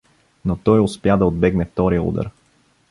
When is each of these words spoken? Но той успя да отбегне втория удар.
Но 0.45 0.57
той 0.57 0.79
успя 0.79 1.17
да 1.17 1.25
отбегне 1.25 1.65
втория 1.65 2.01
удар. 2.03 2.29